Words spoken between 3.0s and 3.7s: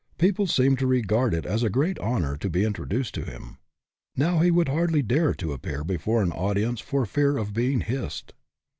to him.